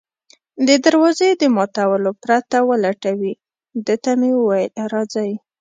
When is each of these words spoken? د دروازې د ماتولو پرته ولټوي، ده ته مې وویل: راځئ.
د 0.67 0.69
دروازې 0.85 1.29
د 1.41 1.43
ماتولو 1.55 2.11
پرته 2.23 2.57
ولټوي، 2.69 3.33
ده 3.85 3.95
ته 4.03 4.11
مې 4.19 4.31
وویل: 4.37 4.71
راځئ. 4.93 5.31